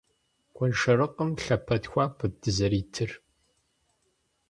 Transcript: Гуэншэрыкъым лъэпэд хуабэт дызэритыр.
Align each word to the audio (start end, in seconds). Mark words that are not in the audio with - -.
Гуэншэрыкъым 0.55 1.29
лъэпэд 1.43 1.83
хуабэт 1.91 2.33
дызэритыр. 2.41 3.11